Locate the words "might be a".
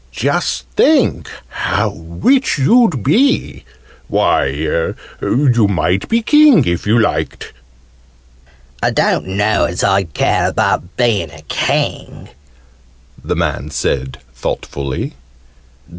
5.69-6.23